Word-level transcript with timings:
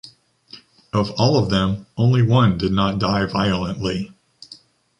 Of 0.93 1.11
all 1.19 1.37
of 1.37 1.51
them, 1.51 1.85
only 1.95 2.23
one 2.23 2.57
did 2.57 2.71
not 2.71 2.97
die 2.97 3.25
violently. 3.27 4.11